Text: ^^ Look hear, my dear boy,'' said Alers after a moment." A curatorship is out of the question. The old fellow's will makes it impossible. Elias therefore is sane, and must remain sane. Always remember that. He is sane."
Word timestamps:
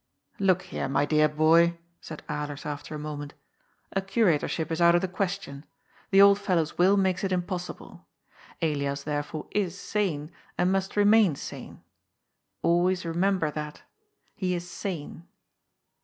^^ 0.39 0.39
Look 0.39 0.63
hear, 0.63 0.89
my 0.89 1.05
dear 1.05 1.29
boy,'' 1.29 1.77
said 1.99 2.23
Alers 2.27 2.65
after 2.65 2.95
a 2.95 2.97
moment." 2.97 3.35
A 3.93 4.01
curatorship 4.01 4.71
is 4.71 4.81
out 4.81 4.95
of 4.95 5.01
the 5.01 5.07
question. 5.07 5.63
The 6.09 6.19
old 6.23 6.39
fellow's 6.39 6.75
will 6.75 6.97
makes 6.97 7.23
it 7.23 7.31
impossible. 7.31 8.07
Elias 8.63 9.03
therefore 9.03 9.45
is 9.51 9.79
sane, 9.79 10.31
and 10.57 10.71
must 10.71 10.95
remain 10.95 11.35
sane. 11.35 11.83
Always 12.63 13.05
remember 13.05 13.51
that. 13.51 13.83
He 14.33 14.55
is 14.55 14.67
sane." 14.67 15.27